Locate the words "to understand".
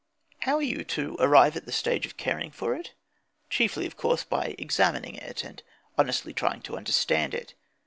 6.63-7.35